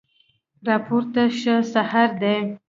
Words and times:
راپورته 0.67 1.23
شه 1.39 1.55
سحر 1.73 2.09
دی 2.21 2.39